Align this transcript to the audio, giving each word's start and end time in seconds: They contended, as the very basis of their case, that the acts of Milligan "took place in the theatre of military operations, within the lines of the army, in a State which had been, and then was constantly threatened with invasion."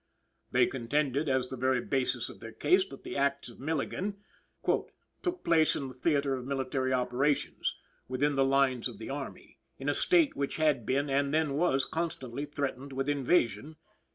They 0.49 0.65
contended, 0.65 1.29
as 1.29 1.49
the 1.51 1.57
very 1.57 1.79
basis 1.79 2.27
of 2.27 2.39
their 2.39 2.51
case, 2.53 2.83
that 2.89 3.03
the 3.03 3.15
acts 3.15 3.49
of 3.49 3.59
Milligan 3.59 4.15
"took 4.65 5.43
place 5.43 5.75
in 5.75 5.89
the 5.89 5.93
theatre 5.93 6.33
of 6.33 6.43
military 6.47 6.91
operations, 6.91 7.75
within 8.07 8.33
the 8.33 8.43
lines 8.43 8.87
of 8.87 8.97
the 8.97 9.11
army, 9.11 9.59
in 9.77 9.89
a 9.89 9.93
State 9.93 10.35
which 10.35 10.55
had 10.55 10.87
been, 10.87 11.07
and 11.07 11.31
then 11.31 11.53
was 11.53 11.85
constantly 11.85 12.45
threatened 12.47 12.93
with 12.93 13.09
invasion." 13.09 13.75